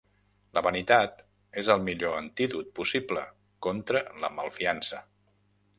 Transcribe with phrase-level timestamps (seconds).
[0.57, 1.21] La vanitat
[1.63, 3.29] és el millor antídot possible
[3.69, 5.07] contra la malfiança.